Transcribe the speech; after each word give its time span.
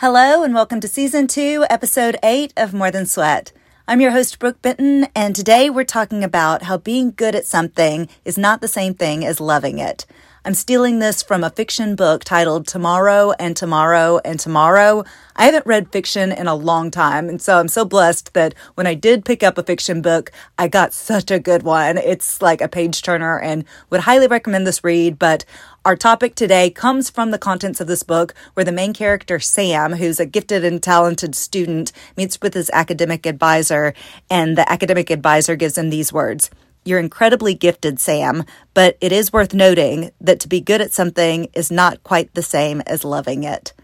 Hello, 0.00 0.44
and 0.44 0.54
welcome 0.54 0.78
to 0.78 0.86
season 0.86 1.26
two, 1.26 1.66
episode 1.68 2.18
eight 2.22 2.52
of 2.56 2.72
More 2.72 2.92
Than 2.92 3.04
Sweat. 3.04 3.50
I'm 3.88 4.00
your 4.00 4.12
host, 4.12 4.38
Brook 4.38 4.62
Benten, 4.62 5.08
and 5.12 5.34
today 5.34 5.68
we're 5.70 5.82
talking 5.82 6.22
about 6.22 6.62
how 6.62 6.78
being 6.78 7.10
good 7.10 7.34
at 7.34 7.46
something 7.46 8.08
is 8.24 8.38
not 8.38 8.60
the 8.60 8.68
same 8.68 8.94
thing 8.94 9.26
as 9.26 9.40
loving 9.40 9.80
it. 9.80 10.06
I'm 10.48 10.54
stealing 10.54 10.98
this 10.98 11.22
from 11.22 11.44
a 11.44 11.50
fiction 11.50 11.94
book 11.94 12.24
titled 12.24 12.66
Tomorrow 12.66 13.32
and 13.38 13.54
Tomorrow 13.54 14.18
and 14.24 14.40
Tomorrow. 14.40 15.04
I 15.36 15.44
haven't 15.44 15.66
read 15.66 15.92
fiction 15.92 16.32
in 16.32 16.46
a 16.46 16.54
long 16.54 16.90
time, 16.90 17.28
and 17.28 17.38
so 17.38 17.58
I'm 17.58 17.68
so 17.68 17.84
blessed 17.84 18.32
that 18.32 18.54
when 18.74 18.86
I 18.86 18.94
did 18.94 19.26
pick 19.26 19.42
up 19.42 19.58
a 19.58 19.62
fiction 19.62 20.00
book, 20.00 20.32
I 20.58 20.66
got 20.66 20.94
such 20.94 21.30
a 21.30 21.38
good 21.38 21.64
one. 21.64 21.98
It's 21.98 22.40
like 22.40 22.62
a 22.62 22.66
page 22.66 23.02
turner 23.02 23.38
and 23.38 23.66
would 23.90 24.00
highly 24.00 24.26
recommend 24.26 24.66
this 24.66 24.82
read, 24.82 25.18
but 25.18 25.44
our 25.84 25.96
topic 25.96 26.34
today 26.34 26.70
comes 26.70 27.10
from 27.10 27.30
the 27.30 27.36
contents 27.36 27.82
of 27.82 27.86
this 27.86 28.02
book, 28.02 28.32
where 28.54 28.64
the 28.64 28.72
main 28.72 28.94
character, 28.94 29.38
Sam, 29.38 29.96
who's 29.96 30.18
a 30.18 30.24
gifted 30.24 30.64
and 30.64 30.82
talented 30.82 31.34
student, 31.34 31.92
meets 32.16 32.40
with 32.40 32.54
his 32.54 32.70
academic 32.72 33.26
advisor, 33.26 33.92
and 34.30 34.56
the 34.56 34.66
academic 34.72 35.10
advisor 35.10 35.56
gives 35.56 35.76
him 35.76 35.90
these 35.90 36.10
words 36.10 36.48
you're 36.88 36.98
incredibly 36.98 37.54
gifted, 37.54 38.00
Sam, 38.00 38.44
but 38.72 38.96
it 39.00 39.12
is 39.12 39.32
worth 39.32 39.52
noting 39.52 40.10
that 40.20 40.40
to 40.40 40.48
be 40.48 40.60
good 40.60 40.80
at 40.80 40.92
something 40.92 41.48
is 41.52 41.70
not 41.70 42.02
quite 42.02 42.32
the 42.34 42.42
same 42.42 42.80
as 42.82 43.04
loving 43.04 43.44
it. 43.44 43.74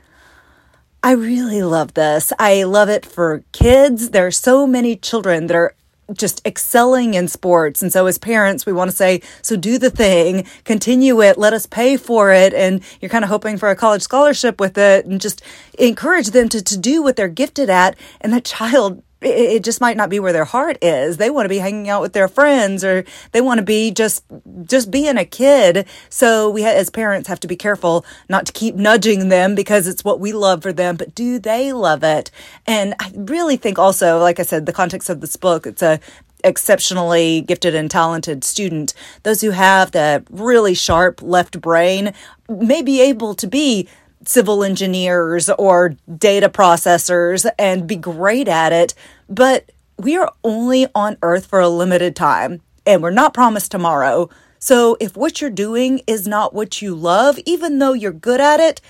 I 1.02 1.12
really 1.12 1.62
love 1.62 1.92
this. 1.92 2.32
I 2.38 2.62
love 2.62 2.88
it 2.88 3.04
for 3.04 3.44
kids. 3.52 4.10
There 4.10 4.26
are 4.26 4.30
so 4.30 4.66
many 4.66 4.96
children 4.96 5.48
that 5.48 5.54
are 5.54 5.74
just 6.12 6.46
excelling 6.46 7.14
in 7.14 7.28
sports. 7.28 7.82
And 7.82 7.92
so 7.92 8.06
as 8.06 8.18
parents, 8.18 8.64
we 8.64 8.72
want 8.72 8.90
to 8.90 8.96
say, 8.96 9.20
so 9.42 9.56
do 9.56 9.78
the 9.78 9.90
thing, 9.90 10.46
continue 10.64 11.22
it, 11.22 11.38
let 11.38 11.52
us 11.52 11.66
pay 11.66 11.96
for 11.96 12.32
it. 12.32 12.52
And 12.54 12.82
you're 13.00 13.10
kind 13.10 13.24
of 13.24 13.30
hoping 13.30 13.58
for 13.58 13.70
a 13.70 13.76
college 13.76 14.02
scholarship 14.02 14.60
with 14.60 14.76
it 14.78 15.06
and 15.06 15.20
just 15.20 15.42
encourage 15.78 16.28
them 16.28 16.48
to, 16.50 16.62
to 16.62 16.78
do 16.78 17.02
what 17.02 17.16
they're 17.16 17.28
gifted 17.28 17.70
at. 17.70 17.96
And 18.20 18.32
that 18.32 18.44
child 18.44 19.02
it 19.24 19.64
just 19.64 19.80
might 19.80 19.96
not 19.96 20.10
be 20.10 20.20
where 20.20 20.32
their 20.32 20.44
heart 20.44 20.78
is. 20.82 21.16
They 21.16 21.30
want 21.30 21.46
to 21.46 21.48
be 21.48 21.58
hanging 21.58 21.88
out 21.88 22.02
with 22.02 22.12
their 22.12 22.28
friends 22.28 22.84
or 22.84 23.04
they 23.32 23.40
want 23.40 23.58
to 23.58 23.64
be 23.64 23.90
just 23.90 24.24
just 24.64 24.90
being 24.90 25.16
a 25.16 25.24
kid. 25.24 25.86
So 26.08 26.50
we 26.50 26.64
as 26.64 26.90
parents 26.90 27.28
have 27.28 27.40
to 27.40 27.48
be 27.48 27.56
careful 27.56 28.04
not 28.28 28.46
to 28.46 28.52
keep 28.52 28.74
nudging 28.74 29.28
them 29.28 29.54
because 29.54 29.86
it's 29.86 30.04
what 30.04 30.20
we 30.20 30.32
love 30.32 30.62
for 30.62 30.72
them, 30.72 30.96
but 30.96 31.14
do 31.14 31.38
they 31.38 31.72
love 31.72 32.02
it? 32.02 32.30
And 32.66 32.94
I 33.00 33.12
really 33.14 33.56
think 33.56 33.78
also, 33.78 34.18
like 34.18 34.40
I 34.40 34.42
said, 34.42 34.66
the 34.66 34.72
context 34.72 35.08
of 35.08 35.20
this 35.20 35.36
book, 35.36 35.66
it's 35.66 35.82
a 35.82 36.00
exceptionally 36.44 37.40
gifted 37.40 37.74
and 37.74 37.90
talented 37.90 38.44
student, 38.44 38.94
those 39.22 39.40
who 39.40 39.50
have 39.50 39.90
the 39.90 40.22
really 40.30 40.74
sharp 40.74 41.22
left 41.22 41.60
brain 41.60 42.12
may 42.48 42.82
be 42.82 43.00
able 43.00 43.34
to 43.34 43.46
be 43.46 43.88
civil 44.26 44.64
engineers 44.64 45.48
or 45.50 45.96
data 46.18 46.48
processors 46.48 47.48
and 47.58 47.86
be 47.86 47.96
great 47.96 48.48
at 48.48 48.72
it, 48.72 48.94
but 49.28 49.70
we 49.98 50.16
are 50.16 50.32
only 50.42 50.86
on 50.94 51.16
earth 51.22 51.46
for 51.46 51.60
a 51.60 51.68
limited 51.68 52.16
time 52.16 52.60
and 52.86 53.02
we're 53.02 53.10
not 53.10 53.34
promised 53.34 53.70
tomorrow. 53.70 54.28
So 54.58 54.96
if 55.00 55.16
what 55.16 55.40
you're 55.40 55.50
doing 55.50 56.00
is 56.06 56.26
not 56.26 56.54
what 56.54 56.80
you 56.80 56.94
love, 56.94 57.38
even 57.44 57.78
though 57.78 57.92
you're 57.92 58.12
good 58.12 58.40
at 58.40 58.60
it, 58.60 58.80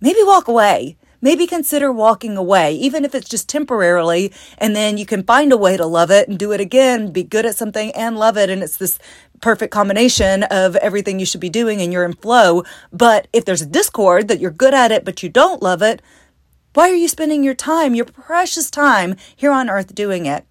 maybe 0.00 0.20
walk 0.22 0.48
away. 0.48 0.96
Maybe 1.22 1.46
consider 1.46 1.92
walking 1.92 2.36
away, 2.36 2.74
even 2.74 3.04
if 3.04 3.14
it's 3.14 3.28
just 3.28 3.48
temporarily, 3.48 4.32
and 4.56 4.74
then 4.74 4.96
you 4.96 5.04
can 5.04 5.22
find 5.22 5.52
a 5.52 5.56
way 5.56 5.76
to 5.76 5.84
love 5.84 6.10
it 6.10 6.28
and 6.28 6.38
do 6.38 6.52
it 6.52 6.60
again, 6.60 7.12
be 7.12 7.22
good 7.22 7.44
at 7.44 7.56
something 7.56 7.90
and 7.92 8.18
love 8.18 8.38
it. 8.38 8.48
And 8.48 8.62
it's 8.62 8.78
this 8.78 8.98
perfect 9.40 9.72
combination 9.72 10.44
of 10.44 10.76
everything 10.76 11.18
you 11.18 11.26
should 11.26 11.40
be 11.40 11.50
doing 11.50 11.80
and 11.80 11.92
you're 11.92 12.04
in 12.04 12.14
flow. 12.14 12.62
But 12.92 13.28
if 13.32 13.44
there's 13.44 13.62
a 13.62 13.66
discord 13.66 14.28
that 14.28 14.40
you're 14.40 14.50
good 14.50 14.74
at 14.74 14.92
it, 14.92 15.04
but 15.04 15.22
you 15.22 15.28
don't 15.28 15.62
love 15.62 15.82
it, 15.82 16.00
why 16.72 16.88
are 16.88 16.94
you 16.94 17.08
spending 17.08 17.42
your 17.42 17.54
time, 17.54 17.94
your 17.94 18.04
precious 18.04 18.70
time 18.70 19.16
here 19.34 19.52
on 19.52 19.68
earth 19.68 19.94
doing 19.94 20.26
it? 20.26 20.46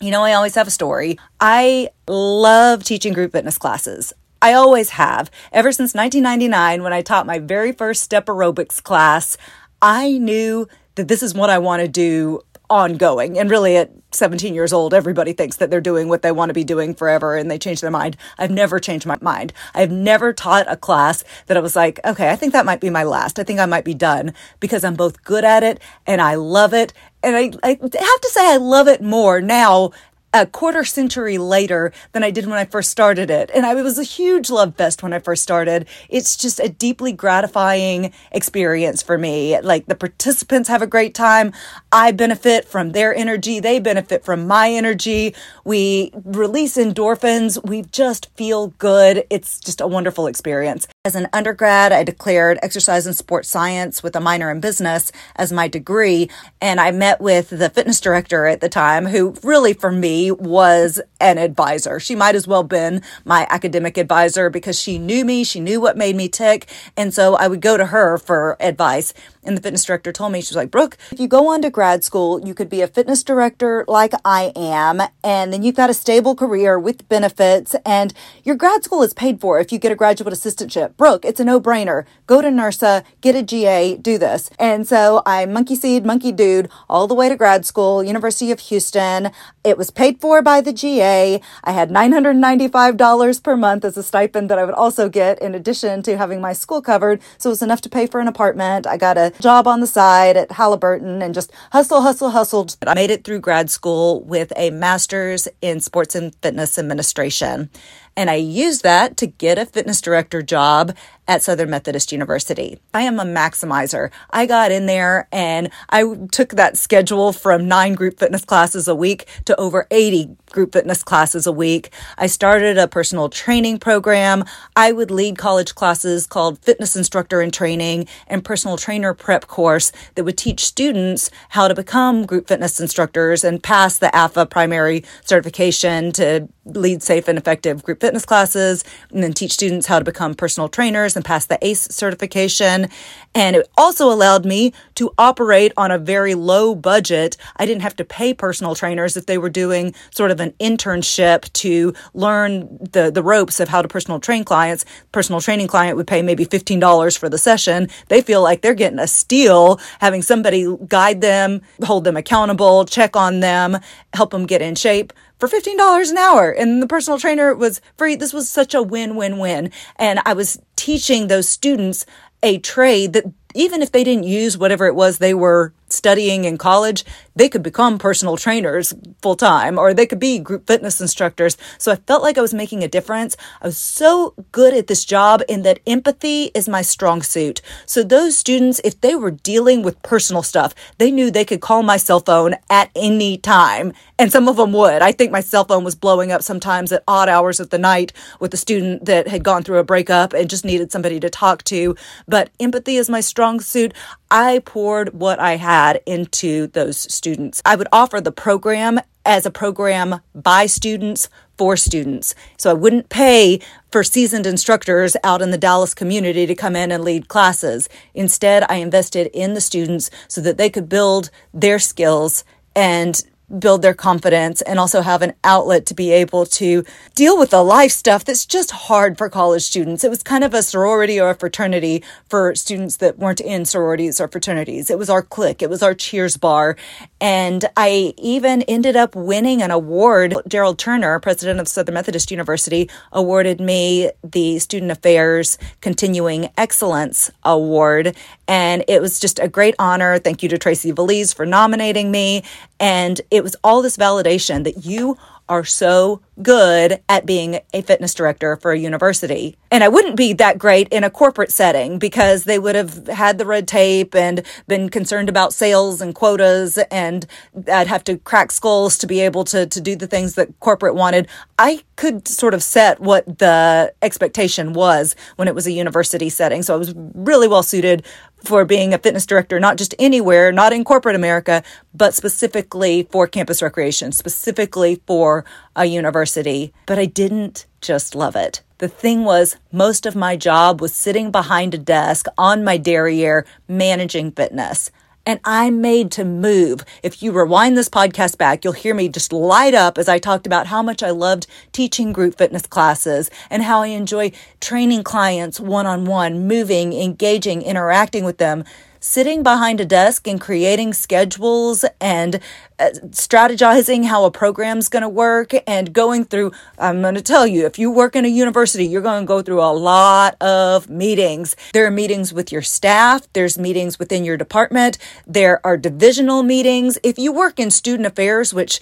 You 0.00 0.10
know, 0.10 0.22
I 0.22 0.34
always 0.34 0.54
have 0.54 0.68
a 0.68 0.70
story. 0.70 1.18
I 1.40 1.88
love 2.06 2.84
teaching 2.84 3.12
group 3.12 3.32
fitness 3.32 3.58
classes. 3.58 4.12
I 4.42 4.52
always 4.52 4.90
have. 4.90 5.30
Ever 5.52 5.72
since 5.72 5.94
1999, 5.94 6.82
when 6.82 6.92
I 6.92 7.00
taught 7.02 7.26
my 7.26 7.38
very 7.38 7.72
first 7.72 8.02
step 8.02 8.26
aerobics 8.26 8.82
class, 8.82 9.36
I 9.82 10.18
knew 10.18 10.68
that 10.94 11.08
this 11.08 11.22
is 11.22 11.34
what 11.34 11.50
I 11.50 11.58
want 11.58 11.82
to 11.82 11.88
do 11.88 12.40
ongoing. 12.68 13.38
And 13.38 13.50
really, 13.50 13.76
at 13.76 13.90
17 14.12 14.54
years 14.54 14.72
old, 14.72 14.94
everybody 14.94 15.32
thinks 15.32 15.56
that 15.58 15.70
they're 15.70 15.80
doing 15.80 16.08
what 16.08 16.22
they 16.22 16.32
want 16.32 16.50
to 16.50 16.54
be 16.54 16.64
doing 16.64 16.94
forever 16.94 17.36
and 17.36 17.50
they 17.50 17.58
change 17.58 17.80
their 17.80 17.90
mind. 17.90 18.16
I've 18.38 18.50
never 18.50 18.80
changed 18.80 19.06
my 19.06 19.18
mind. 19.20 19.52
I've 19.74 19.90
never 19.90 20.32
taught 20.32 20.70
a 20.70 20.76
class 20.76 21.22
that 21.46 21.56
I 21.56 21.60
was 21.60 21.76
like, 21.76 22.00
okay, 22.04 22.30
I 22.30 22.36
think 22.36 22.52
that 22.52 22.66
might 22.66 22.80
be 22.80 22.90
my 22.90 23.04
last. 23.04 23.38
I 23.38 23.44
think 23.44 23.60
I 23.60 23.66
might 23.66 23.84
be 23.84 23.94
done 23.94 24.34
because 24.58 24.84
I'm 24.84 24.94
both 24.94 25.22
good 25.22 25.44
at 25.44 25.62
it 25.62 25.80
and 26.06 26.20
I 26.20 26.34
love 26.34 26.72
it. 26.74 26.92
And 27.22 27.36
I, 27.36 27.52
I 27.62 27.70
have 27.70 27.80
to 28.20 28.30
say, 28.30 28.52
I 28.52 28.56
love 28.56 28.88
it 28.88 29.02
more 29.02 29.40
now 29.40 29.92
a 30.32 30.46
quarter 30.46 30.84
century 30.84 31.38
later 31.38 31.92
than 32.12 32.22
I 32.22 32.30
did 32.30 32.46
when 32.46 32.58
I 32.58 32.64
first 32.64 32.90
started 32.90 33.30
it. 33.30 33.50
And 33.54 33.64
I, 33.64 33.74
was 33.74 33.98
a 33.98 34.02
huge 34.02 34.50
love 34.50 34.74
fest 34.76 35.02
when 35.02 35.12
I 35.12 35.18
first 35.18 35.42
started. 35.42 35.86
It's 36.08 36.36
just 36.36 36.60
a 36.60 36.68
deeply 36.68 37.12
gratifying 37.12 38.12
experience 38.32 39.02
for 39.02 39.16
me. 39.16 39.58
Like 39.60 39.86
the 39.86 39.94
participants 39.94 40.68
have 40.68 40.82
a 40.82 40.86
great 40.86 41.14
time. 41.14 41.52
I 41.90 42.12
benefit 42.12 42.66
from 42.66 42.92
their 42.92 43.14
energy. 43.14 43.60
They 43.60 43.78
benefit 43.78 44.24
from 44.24 44.46
my 44.46 44.70
energy. 44.70 45.34
We 45.64 46.10
release 46.24 46.76
endorphins. 46.76 47.64
We 47.66 47.82
just 47.82 48.28
feel 48.36 48.68
good. 48.78 49.24
It's 49.30 49.58
just 49.60 49.80
a 49.80 49.86
wonderful 49.86 50.26
experience. 50.26 50.86
As 51.06 51.14
an 51.14 51.28
undergrad, 51.32 51.92
I 51.92 52.02
declared 52.02 52.58
exercise 52.64 53.06
and 53.06 53.14
sports 53.14 53.48
science 53.48 54.02
with 54.02 54.16
a 54.16 54.20
minor 54.20 54.50
in 54.50 54.58
business 54.58 55.12
as 55.36 55.52
my 55.52 55.68
degree. 55.68 56.28
And 56.60 56.80
I 56.80 56.90
met 56.90 57.20
with 57.20 57.50
the 57.50 57.70
fitness 57.70 58.00
director 58.00 58.46
at 58.46 58.60
the 58.60 58.68
time, 58.68 59.06
who 59.06 59.36
really 59.44 59.72
for 59.72 59.92
me 59.92 60.32
was 60.32 61.00
an 61.20 61.38
advisor. 61.38 62.00
She 62.00 62.16
might 62.16 62.34
as 62.34 62.48
well 62.48 62.64
been 62.64 63.02
my 63.24 63.46
academic 63.50 63.96
advisor 63.98 64.50
because 64.50 64.80
she 64.80 64.98
knew 64.98 65.24
me. 65.24 65.44
She 65.44 65.60
knew 65.60 65.80
what 65.80 65.96
made 65.96 66.16
me 66.16 66.28
tick. 66.28 66.68
And 66.96 67.14
so 67.14 67.36
I 67.36 67.46
would 67.46 67.60
go 67.60 67.76
to 67.76 67.86
her 67.86 68.18
for 68.18 68.56
advice. 68.58 69.14
And 69.44 69.56
the 69.56 69.62
fitness 69.62 69.84
director 69.84 70.10
told 70.10 70.32
me, 70.32 70.40
she 70.40 70.50
was 70.50 70.56
like, 70.56 70.72
Brook, 70.72 70.98
if 71.12 71.20
you 71.20 71.28
go 71.28 71.46
on 71.46 71.62
to 71.62 71.70
grad 71.70 72.02
school, 72.02 72.44
you 72.44 72.52
could 72.52 72.68
be 72.68 72.80
a 72.80 72.88
fitness 72.88 73.22
director 73.22 73.84
like 73.86 74.12
I 74.24 74.50
am. 74.56 75.00
And 75.22 75.52
then 75.52 75.62
you've 75.62 75.76
got 75.76 75.88
a 75.88 75.94
stable 75.94 76.34
career 76.34 76.80
with 76.80 77.08
benefits 77.08 77.76
and 77.86 78.12
your 78.42 78.56
grad 78.56 78.82
school 78.82 79.04
is 79.04 79.14
paid 79.14 79.40
for 79.40 79.60
if 79.60 79.70
you 79.70 79.78
get 79.78 79.92
a 79.92 79.94
graduate 79.94 80.34
assistantship. 80.34 80.95
Brook, 80.96 81.26
it's 81.26 81.40
a 81.40 81.44
no 81.44 81.60
brainer. 81.60 82.04
Go 82.26 82.40
to 82.40 82.48
NIRSA, 82.48 83.04
get 83.20 83.34
a 83.34 83.42
GA, 83.42 83.96
do 83.96 84.16
this. 84.16 84.48
And 84.58 84.88
so 84.88 85.22
I 85.26 85.44
monkey 85.44 85.76
seed, 85.76 86.06
monkey 86.06 86.32
dude 86.32 86.70
all 86.88 87.06
the 87.06 87.14
way 87.14 87.28
to 87.28 87.36
grad 87.36 87.66
school, 87.66 88.02
University 88.02 88.50
of 88.50 88.60
Houston. 88.60 89.30
It 89.62 89.76
was 89.76 89.90
paid 89.90 90.20
for 90.20 90.40
by 90.40 90.62
the 90.62 90.72
GA. 90.72 91.40
I 91.64 91.72
had 91.72 91.90
$995 91.90 93.42
per 93.42 93.56
month 93.56 93.84
as 93.84 93.98
a 93.98 94.02
stipend 94.02 94.48
that 94.48 94.58
I 94.58 94.64
would 94.64 94.74
also 94.74 95.10
get 95.10 95.38
in 95.42 95.54
addition 95.54 96.02
to 96.04 96.16
having 96.16 96.40
my 96.40 96.54
school 96.54 96.80
covered. 96.80 97.20
So 97.36 97.50
it 97.50 97.52
was 97.52 97.62
enough 97.62 97.82
to 97.82 97.90
pay 97.90 98.06
for 98.06 98.20
an 98.20 98.28
apartment. 98.28 98.86
I 98.86 98.96
got 98.96 99.18
a 99.18 99.32
job 99.38 99.66
on 99.66 99.80
the 99.80 99.86
side 99.86 100.36
at 100.38 100.52
Halliburton 100.52 101.20
and 101.20 101.34
just 101.34 101.52
hustle, 101.72 102.00
hustle, 102.00 102.30
hustled. 102.30 102.76
I 102.86 102.94
made 102.94 103.10
it 103.10 103.24
through 103.24 103.40
grad 103.40 103.68
school 103.68 104.22
with 104.22 104.50
a 104.56 104.70
master's 104.70 105.46
in 105.60 105.80
sports 105.80 106.14
and 106.14 106.34
fitness 106.36 106.78
administration. 106.78 107.68
And 108.16 108.30
I 108.30 108.34
used 108.36 108.82
that 108.82 109.16
to 109.18 109.26
get 109.26 109.58
a 109.58 109.66
fitness 109.66 110.00
director 110.00 110.42
job 110.42 110.96
at 111.28 111.42
Southern 111.42 111.70
Methodist 111.70 112.12
University. 112.12 112.78
I 112.94 113.02
am 113.02 113.18
a 113.18 113.24
maximizer. 113.24 114.10
I 114.30 114.46
got 114.46 114.70
in 114.70 114.86
there 114.86 115.28
and 115.32 115.70
I 115.90 116.04
took 116.30 116.50
that 116.50 116.76
schedule 116.76 117.32
from 117.32 117.68
nine 117.68 117.94
group 117.94 118.18
fitness 118.18 118.44
classes 118.44 118.88
a 118.88 118.94
week 118.94 119.26
to 119.46 119.58
over 119.60 119.86
80 119.90 120.36
group 120.50 120.72
fitness 120.72 121.02
classes 121.02 121.46
a 121.46 121.52
week. 121.52 121.90
I 122.16 122.26
started 122.28 122.78
a 122.78 122.88
personal 122.88 123.28
training 123.28 123.78
program. 123.78 124.44
I 124.76 124.92
would 124.92 125.10
lead 125.10 125.38
college 125.38 125.74
classes 125.74 126.26
called 126.26 126.58
Fitness 126.60 126.96
Instructor 126.96 127.40
in 127.40 127.50
Training 127.50 128.06
and 128.28 128.44
Personal 128.44 128.76
Trainer 128.76 129.12
Prep 129.12 129.48
course 129.48 129.92
that 130.14 130.24
would 130.24 130.38
teach 130.38 130.64
students 130.64 131.30
how 131.50 131.68
to 131.68 131.74
become 131.74 132.24
group 132.24 132.48
fitness 132.48 132.80
instructors 132.80 133.44
and 133.44 133.62
pass 133.62 133.98
the 133.98 134.08
AFAA 134.08 134.48
primary 134.48 135.04
certification 135.24 136.12
to 136.12 136.48
lead 136.64 137.02
safe 137.02 137.28
and 137.28 137.38
effective 137.38 137.82
group 137.82 138.00
fitness 138.00 138.24
classes 138.24 138.84
and 139.12 139.22
then 139.22 139.32
teach 139.32 139.52
students 139.52 139.86
how 139.86 139.98
to 139.98 140.04
become 140.04 140.34
personal 140.34 140.68
trainers 140.68 141.15
and 141.16 141.24
pass 141.24 141.46
the 141.46 141.58
ACE 141.66 141.80
certification. 141.90 142.88
And 143.34 143.56
it 143.56 143.68
also 143.76 144.10
allowed 144.12 144.46
me 144.46 144.72
to 144.94 145.12
operate 145.18 145.72
on 145.76 145.90
a 145.90 145.98
very 145.98 146.34
low 146.34 146.74
budget. 146.74 147.36
I 147.56 147.66
didn't 147.66 147.82
have 147.82 147.96
to 147.96 148.04
pay 148.04 148.32
personal 148.32 148.74
trainers 148.74 149.16
if 149.16 149.26
they 149.26 149.38
were 149.38 149.50
doing 149.50 149.94
sort 150.10 150.30
of 150.30 150.40
an 150.40 150.52
internship 150.60 151.52
to 151.54 151.94
learn 152.14 152.78
the, 152.92 153.10
the 153.10 153.22
ropes 153.22 153.60
of 153.60 153.68
how 153.68 153.82
to 153.82 153.88
personal 153.88 154.20
train 154.20 154.44
clients. 154.44 154.84
Personal 155.12 155.40
training 155.40 155.66
client 155.66 155.96
would 155.96 156.06
pay 156.06 156.22
maybe 156.22 156.46
$15 156.46 157.18
for 157.18 157.28
the 157.28 157.38
session. 157.38 157.88
They 158.08 158.22
feel 158.22 158.42
like 158.42 158.62
they're 158.62 158.74
getting 158.74 158.98
a 158.98 159.06
steal 159.06 159.80
having 160.00 160.22
somebody 160.22 160.66
guide 160.86 161.20
them, 161.20 161.62
hold 161.82 162.04
them 162.04 162.16
accountable, 162.16 162.84
check 162.84 163.16
on 163.16 163.40
them, 163.40 163.78
help 164.12 164.30
them 164.30 164.46
get 164.46 164.62
in 164.62 164.74
shape 164.74 165.12
for 165.38 165.48
$15 165.48 166.10
an 166.10 166.18
hour. 166.18 166.50
And 166.50 166.82
the 166.82 166.86
personal 166.86 167.18
trainer 167.18 167.54
was 167.54 167.80
free. 167.96 168.16
This 168.16 168.32
was 168.32 168.48
such 168.48 168.74
a 168.74 168.82
win, 168.82 169.16
win, 169.16 169.38
win. 169.38 169.70
And 169.96 170.20
I 170.24 170.32
was 170.32 170.60
teaching 170.76 171.26
those 171.26 171.48
students 171.48 172.06
a 172.42 172.58
trade 172.58 173.12
that 173.14 173.24
even 173.56 173.82
if 173.82 173.92
they 173.92 174.04
didn't 174.04 174.24
use 174.24 174.56
whatever 174.58 174.86
it 174.86 174.94
was 174.94 175.18
they 175.18 175.34
were 175.34 175.72
studying 175.88 176.44
in 176.44 176.58
college, 176.58 177.04
they 177.34 177.48
could 177.48 177.62
become 177.62 177.98
personal 177.98 178.36
trainers 178.36 178.92
full 179.22 179.36
time 179.36 179.78
or 179.78 179.94
they 179.94 180.06
could 180.06 180.18
be 180.18 180.38
group 180.38 180.66
fitness 180.66 181.00
instructors. 181.00 181.56
So 181.78 181.92
I 181.92 181.96
felt 181.96 182.22
like 182.22 182.38
I 182.38 182.40
was 182.40 182.54
making 182.54 182.82
a 182.82 182.88
difference. 182.88 183.36
I 183.62 183.66
was 183.66 183.78
so 183.78 184.34
good 184.52 184.74
at 184.74 184.86
this 184.86 185.04
job 185.04 185.42
in 185.48 185.62
that 185.62 185.80
empathy 185.86 186.50
is 186.54 186.68
my 186.68 186.82
strong 186.82 187.22
suit. 187.22 187.60
So 187.84 188.02
those 188.02 188.36
students, 188.36 188.80
if 188.84 189.00
they 189.00 189.14
were 189.14 189.30
dealing 189.30 189.82
with 189.82 190.02
personal 190.02 190.42
stuff, 190.42 190.74
they 190.98 191.10
knew 191.10 191.30
they 191.30 191.44
could 191.44 191.60
call 191.60 191.82
my 191.82 191.96
cell 191.96 192.20
phone 192.20 192.56
at 192.68 192.90
any 192.96 193.38
time. 193.38 193.92
And 194.18 194.32
some 194.32 194.48
of 194.48 194.56
them 194.56 194.72
would. 194.72 195.02
I 195.02 195.12
think 195.12 195.30
my 195.30 195.40
cell 195.40 195.64
phone 195.64 195.84
was 195.84 195.94
blowing 195.94 196.32
up 196.32 196.42
sometimes 196.42 196.90
at 196.90 197.04
odd 197.06 197.28
hours 197.28 197.60
of 197.60 197.70
the 197.70 197.78
night 197.78 198.12
with 198.40 198.52
a 198.54 198.56
student 198.56 199.04
that 199.04 199.28
had 199.28 199.44
gone 199.44 199.62
through 199.62 199.78
a 199.78 199.84
breakup 199.84 200.32
and 200.32 200.48
just 200.48 200.64
needed 200.64 200.90
somebody 200.90 201.20
to 201.20 201.30
talk 201.30 201.62
to. 201.64 201.94
But 202.26 202.50
empathy 202.58 202.96
is 202.96 203.10
my 203.10 203.20
strong 203.20 203.45
suit. 203.60 203.94
I 204.30 204.60
poured 204.64 205.14
what 205.14 205.38
I 205.38 205.56
had 205.56 206.02
into 206.06 206.66
those 206.68 206.98
students. 207.12 207.62
I 207.64 207.76
would 207.76 207.88
offer 207.92 208.20
the 208.20 208.32
program 208.32 209.00
as 209.24 209.44
a 209.44 209.50
program 209.50 210.20
by 210.34 210.66
students 210.66 211.28
for 211.58 211.76
students. 211.76 212.34
So 212.56 212.70
I 212.70 212.74
wouldn't 212.74 213.08
pay 213.08 213.60
for 213.90 214.04
seasoned 214.04 214.46
instructors 214.46 215.16
out 215.24 215.42
in 215.42 215.50
the 215.50 215.58
Dallas 215.58 215.94
community 215.94 216.46
to 216.46 216.54
come 216.54 216.76
in 216.76 216.92
and 216.92 217.02
lead 217.02 217.28
classes. 217.28 217.88
Instead, 218.14 218.64
I 218.68 218.76
invested 218.76 219.28
in 219.32 219.54
the 219.54 219.60
students 219.60 220.10
so 220.28 220.40
that 220.42 220.58
they 220.58 220.70
could 220.70 220.88
build 220.88 221.30
their 221.52 221.78
skills 221.78 222.44
and 222.74 223.24
build 223.58 223.82
their 223.82 223.94
confidence 223.94 224.60
and 224.62 224.78
also 224.78 225.02
have 225.02 225.22
an 225.22 225.32
outlet 225.44 225.86
to 225.86 225.94
be 225.94 226.10
able 226.10 226.44
to 226.46 226.84
deal 227.14 227.38
with 227.38 227.50
the 227.50 227.62
life 227.62 227.92
stuff 227.92 228.24
that's 228.24 228.44
just 228.44 228.70
hard 228.72 229.16
for 229.16 229.28
college 229.28 229.62
students. 229.62 230.04
It 230.04 230.10
was 230.10 230.22
kind 230.22 230.44
of 230.44 230.52
a 230.52 230.62
sorority 230.62 231.20
or 231.20 231.30
a 231.30 231.34
fraternity 231.34 232.02
for 232.28 232.54
students 232.54 232.96
that 232.98 233.18
weren't 233.18 233.40
in 233.40 233.64
sororities 233.64 234.20
or 234.20 234.28
fraternities. 234.28 234.90
It 234.90 234.98
was 234.98 235.08
our 235.08 235.22
clique. 235.22 235.62
It 235.62 235.70
was 235.70 235.82
our 235.82 235.94
cheers 235.94 236.36
bar. 236.36 236.76
And 237.20 237.64
I 237.76 238.14
even 238.18 238.62
ended 238.62 238.96
up 238.96 239.14
winning 239.14 239.62
an 239.62 239.70
award. 239.70 240.34
Gerald 240.48 240.78
Turner, 240.78 241.18
president 241.20 241.60
of 241.60 241.68
Southern 241.68 241.94
Methodist 241.94 242.30
University, 242.30 242.90
awarded 243.12 243.60
me 243.60 244.10
the 244.22 244.58
Student 244.58 244.90
Affairs 244.90 245.56
Continuing 245.80 246.50
Excellence 246.58 247.30
Award. 247.44 248.16
And 248.48 248.84
it 248.88 249.00
was 249.00 249.18
just 249.18 249.38
a 249.38 249.48
great 249.48 249.74
honor. 249.78 250.18
Thank 250.18 250.42
you 250.42 250.48
to 250.50 250.58
Tracy 250.58 250.90
Valise 250.90 251.32
for 251.32 251.46
nominating 251.46 252.10
me. 252.10 252.42
And 252.78 253.20
was 253.42 253.56
all 253.64 253.82
this 253.82 253.96
validation 253.96 254.64
that 254.64 254.84
you 254.84 255.16
are 255.48 255.64
so 255.64 256.20
good 256.42 257.00
at 257.08 257.24
being 257.24 257.60
a 257.72 257.80
fitness 257.82 258.12
director 258.14 258.56
for 258.56 258.72
a 258.72 258.78
university. 258.78 259.56
And 259.70 259.82
I 259.82 259.88
wouldn't 259.88 260.16
be 260.16 260.32
that 260.34 260.58
great 260.58 260.88
in 260.88 261.02
a 261.04 261.10
corporate 261.10 261.50
setting 261.50 261.98
because 261.98 262.44
they 262.44 262.58
would 262.58 262.74
have 262.74 263.06
had 263.08 263.38
the 263.38 263.46
red 263.46 263.66
tape 263.66 264.14
and 264.14 264.42
been 264.66 264.88
concerned 264.88 265.28
about 265.28 265.52
sales 265.52 266.00
and 266.00 266.14
quotas 266.14 266.78
and 266.90 267.26
I'd 267.72 267.86
have 267.86 268.04
to 268.04 268.18
crack 268.18 268.52
skulls 268.52 268.98
to 268.98 269.06
be 269.06 269.20
able 269.20 269.44
to, 269.44 269.66
to 269.66 269.80
do 269.80 269.96
the 269.96 270.06
things 270.06 270.34
that 270.34 270.58
corporate 270.60 270.94
wanted. 270.94 271.28
I 271.58 271.82
could 271.96 272.28
sort 272.28 272.54
of 272.54 272.62
set 272.62 273.00
what 273.00 273.38
the 273.38 273.92
expectation 274.02 274.72
was 274.72 275.16
when 275.36 275.48
it 275.48 275.54
was 275.54 275.66
a 275.66 275.72
university 275.72 276.28
setting. 276.28 276.62
So 276.62 276.74
I 276.74 276.76
was 276.76 276.94
really 276.94 277.48
well 277.48 277.62
suited 277.62 278.04
for 278.44 278.64
being 278.64 278.94
a 278.94 278.98
fitness 278.98 279.26
director, 279.26 279.58
not 279.58 279.76
just 279.76 279.94
anywhere, 279.98 280.52
not 280.52 280.72
in 280.72 280.84
corporate 280.84 281.16
America, 281.16 281.62
but 281.94 282.14
specifically 282.14 283.08
for 283.10 283.26
campus 283.26 283.62
recreation, 283.62 284.12
specifically 284.12 285.00
for 285.06 285.35
a 285.74 285.86
university. 285.86 286.72
But 286.86 286.98
I 286.98 287.06
didn't 287.06 287.66
just 287.80 288.14
love 288.14 288.36
it. 288.36 288.62
The 288.78 288.88
thing 288.88 289.24
was, 289.24 289.56
most 289.72 290.06
of 290.06 290.14
my 290.14 290.36
job 290.36 290.80
was 290.80 290.94
sitting 290.94 291.30
behind 291.30 291.74
a 291.74 291.78
desk 291.78 292.26
on 292.36 292.62
my 292.64 292.76
derriere 292.76 293.46
managing 293.68 294.32
fitness 294.32 294.90
and 295.26 295.40
I'm 295.44 295.80
made 295.80 296.12
to 296.12 296.24
move. 296.24 296.84
If 297.02 297.22
you 297.22 297.32
rewind 297.32 297.76
this 297.76 297.88
podcast 297.88 298.38
back, 298.38 298.64
you'll 298.64 298.72
hear 298.72 298.94
me 298.94 299.08
just 299.08 299.32
light 299.32 299.74
up 299.74 299.98
as 299.98 300.08
I 300.08 300.20
talked 300.20 300.46
about 300.46 300.68
how 300.68 300.82
much 300.82 301.02
I 301.02 301.10
loved 301.10 301.48
teaching 301.72 302.12
group 302.12 302.38
fitness 302.38 302.66
classes 302.66 303.28
and 303.50 303.64
how 303.64 303.82
I 303.82 303.88
enjoy 303.88 304.30
training 304.60 305.02
clients 305.02 305.58
one 305.58 305.86
on 305.86 306.04
one, 306.04 306.46
moving, 306.46 306.92
engaging, 306.92 307.60
interacting 307.62 308.24
with 308.24 308.38
them 308.38 308.64
sitting 309.06 309.44
behind 309.44 309.80
a 309.80 309.84
desk 309.84 310.26
and 310.26 310.40
creating 310.40 310.92
schedules 310.92 311.84
and 312.00 312.40
uh, 312.78 312.90
strategizing 313.10 314.04
how 314.04 314.24
a 314.24 314.30
program's 314.30 314.88
going 314.88 315.02
to 315.02 315.08
work 315.08 315.52
and 315.66 315.92
going 315.92 316.24
through 316.24 316.50
I'm 316.76 317.00
going 317.00 317.14
to 317.14 317.22
tell 317.22 317.46
you 317.46 317.64
if 317.66 317.78
you 317.78 317.90
work 317.90 318.16
in 318.16 318.24
a 318.24 318.28
university 318.28 318.84
you're 318.84 319.00
going 319.00 319.22
to 319.22 319.26
go 319.26 319.40
through 319.42 319.62
a 319.62 319.72
lot 319.72 320.36
of 320.42 320.90
meetings. 320.90 321.54
There 321.72 321.86
are 321.86 321.90
meetings 321.90 322.32
with 322.32 322.50
your 322.50 322.62
staff 322.62 323.32
there's 323.32 323.56
meetings 323.56 323.98
within 323.98 324.24
your 324.24 324.36
department 324.36 324.98
there 325.26 325.64
are 325.64 325.76
divisional 325.76 326.42
meetings. 326.42 326.98
If 327.04 327.16
you 327.16 327.32
work 327.32 327.60
in 327.60 327.70
student 327.70 328.06
affairs 328.06 328.52
which 328.52 328.80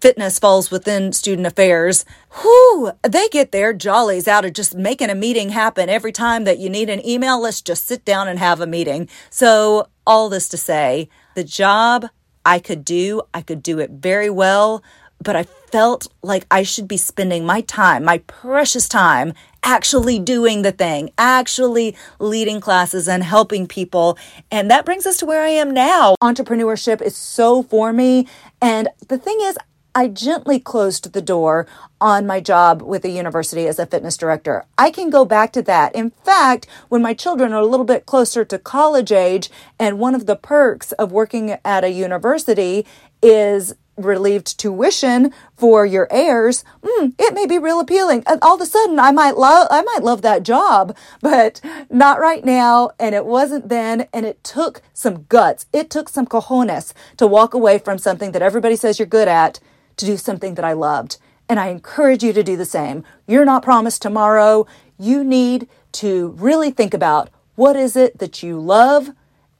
fitness 0.00 0.38
falls 0.38 0.70
within 0.70 1.12
student 1.12 1.46
affairs, 1.46 2.04
whoo, 2.42 2.92
they 3.02 3.28
get 3.28 3.52
their 3.52 3.72
jollies 3.72 4.28
out 4.28 4.44
of 4.44 4.52
just 4.52 4.74
making 4.74 5.10
a 5.10 5.14
meeting 5.14 5.50
happen. 5.50 5.88
Every 5.88 6.12
time 6.12 6.44
that 6.44 6.58
you 6.58 6.68
need 6.68 6.90
an 6.90 7.04
email, 7.06 7.40
let's 7.40 7.60
just 7.60 7.86
sit 7.86 8.04
down 8.04 8.28
and 8.28 8.38
have 8.38 8.60
a 8.60 8.66
meeting. 8.66 9.08
So, 9.30 9.88
all 10.06 10.28
this 10.28 10.48
to 10.50 10.56
say, 10.56 11.08
the 11.34 11.44
job 11.44 12.06
I 12.44 12.58
could 12.58 12.84
do, 12.84 13.22
I 13.32 13.42
could 13.42 13.62
do 13.62 13.78
it 13.78 13.90
very 13.90 14.28
well, 14.28 14.82
but 15.22 15.36
I 15.36 15.44
felt 15.44 16.06
like 16.22 16.46
I 16.50 16.62
should 16.62 16.86
be 16.86 16.96
spending 16.96 17.44
my 17.46 17.62
time, 17.62 18.04
my 18.04 18.18
precious 18.18 18.88
time, 18.88 19.32
actually 19.62 20.18
doing 20.18 20.62
the 20.62 20.72
thing, 20.72 21.10
actually 21.16 21.96
leading 22.18 22.60
classes 22.60 23.08
and 23.08 23.24
helping 23.24 23.66
people. 23.66 24.18
And 24.50 24.70
that 24.70 24.84
brings 24.84 25.06
us 25.06 25.16
to 25.18 25.26
where 25.26 25.42
I 25.42 25.48
am 25.48 25.72
now. 25.72 26.16
Entrepreneurship 26.22 27.00
is 27.00 27.16
so 27.16 27.62
for 27.62 27.92
me. 27.92 28.28
And 28.60 28.88
the 29.08 29.18
thing 29.18 29.38
is, 29.40 29.56
I 29.96 30.08
gently 30.08 30.58
closed 30.58 31.12
the 31.12 31.22
door 31.22 31.68
on 32.00 32.26
my 32.26 32.40
job 32.40 32.82
with 32.82 33.04
a 33.04 33.10
university 33.10 33.68
as 33.68 33.78
a 33.78 33.86
fitness 33.86 34.16
director. 34.16 34.64
I 34.76 34.90
can 34.90 35.08
go 35.08 35.24
back 35.24 35.52
to 35.52 35.62
that. 35.62 35.94
In 35.94 36.10
fact, 36.10 36.66
when 36.88 37.00
my 37.00 37.14
children 37.14 37.52
are 37.52 37.60
a 37.60 37.66
little 37.66 37.86
bit 37.86 38.04
closer 38.04 38.44
to 38.44 38.58
college 38.58 39.12
age, 39.12 39.50
and 39.78 40.00
one 40.00 40.16
of 40.16 40.26
the 40.26 40.34
perks 40.34 40.90
of 40.92 41.12
working 41.12 41.56
at 41.64 41.84
a 41.84 41.90
university 41.90 42.84
is 43.22 43.76
relieved 43.96 44.58
tuition 44.58 45.32
for 45.56 45.86
your 45.86 46.08
heirs, 46.10 46.64
mm, 46.82 47.14
it 47.16 47.32
may 47.32 47.46
be 47.46 47.58
real 47.58 47.78
appealing. 47.78 48.24
And 48.26 48.40
all 48.42 48.56
of 48.56 48.60
a 48.60 48.66
sudden, 48.66 48.98
I 48.98 49.12
might 49.12 49.36
love, 49.36 49.68
I 49.70 49.82
might 49.82 50.02
love 50.02 50.22
that 50.22 50.42
job, 50.42 50.96
but 51.20 51.60
not 51.88 52.18
right 52.18 52.44
now. 52.44 52.90
And 52.98 53.14
it 53.14 53.26
wasn't 53.26 53.68
then. 53.68 54.08
And 54.12 54.26
it 54.26 54.42
took 54.42 54.82
some 54.92 55.26
guts. 55.28 55.66
It 55.72 55.88
took 55.88 56.08
some 56.08 56.26
cojones 56.26 56.92
to 57.16 57.28
walk 57.28 57.54
away 57.54 57.78
from 57.78 57.98
something 57.98 58.32
that 58.32 58.42
everybody 58.42 58.74
says 58.74 58.98
you're 58.98 59.06
good 59.06 59.28
at 59.28 59.60
to 59.96 60.06
do 60.06 60.16
something 60.16 60.54
that 60.54 60.64
I 60.64 60.72
loved. 60.72 61.18
And 61.48 61.60
I 61.60 61.68
encourage 61.68 62.22
you 62.22 62.32
to 62.32 62.42
do 62.42 62.56
the 62.56 62.64
same. 62.64 63.04
You're 63.26 63.44
not 63.44 63.62
promised 63.62 64.02
tomorrow. 64.02 64.66
You 64.98 65.22
need 65.22 65.68
to 65.92 66.34
really 66.38 66.70
think 66.70 66.94
about 66.94 67.30
what 67.54 67.76
is 67.76 67.96
it 67.96 68.18
that 68.18 68.42
you 68.42 68.58
love 68.58 69.10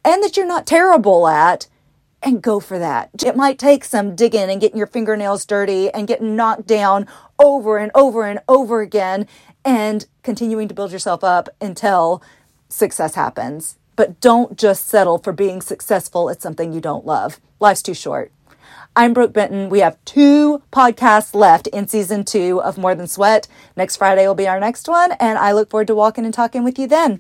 and 0.05 0.23
that 0.23 0.37
you're 0.37 0.47
not 0.47 0.67
terrible 0.67 1.27
at 1.29 1.69
and 2.23 2.43
go 2.43 2.59
for 2.59 2.79
that. 2.79 3.11
It 3.25 3.37
might 3.37 3.59
take 3.59 3.85
some 3.85 4.17
digging 4.17 4.51
and 4.51 4.61
getting 4.61 4.79
your 4.79 4.87
fingernails 4.87 5.45
dirty 5.45 5.91
and 5.91 6.09
getting 6.09 6.35
knocked 6.35 6.67
down 6.67 7.07
over 7.39 7.77
and 7.77 7.93
over 7.95 8.27
and 8.27 8.41
over 8.49 8.81
again 8.81 9.27
and 9.65 10.07
continuing 10.23 10.69
to 10.69 10.75
build 10.75 10.91
yourself 10.91 11.23
up 11.23 11.49
until 11.61 12.23
success 12.69 13.15
happens. 13.15 13.77
But 13.97 14.21
don't 14.21 14.59
just 14.59 14.89
settle 14.89 15.19
for 15.19 15.33
being 15.33 15.61
successful 15.61 16.31
at 16.31 16.43
something 16.43 16.73
you 16.73 16.81
don't 16.81 17.07
love. 17.07 17.41
Life's 17.61 17.83
too 17.83 17.95
short. 17.95 18.33
I'm 18.97 19.13
Brook 19.13 19.33
Benten. 19.33 19.71
We 19.71 19.81
have 19.81 19.99
two 20.05 20.63
podcasts 20.73 21.35
left 21.35 21.67
in 21.67 21.89
season 21.89 22.23
two 22.23 22.63
of 22.63 22.79
More 22.79 22.95
Than 22.95 23.09
Sweat. 23.09 23.49
Next 23.75 23.97
Friday 23.97 24.25
will 24.25 24.37
be 24.37 24.47
our 24.47 24.61
next 24.61 24.87
one, 24.87 25.11
and 25.19 25.37
I 25.37 25.51
look 25.51 25.69
forward 25.69 25.89
to 25.89 25.97
walking 25.97 26.25
and 26.25 26.33
talking 26.33 26.63
with 26.63 26.79
you 26.79 26.87
then. 26.87 27.19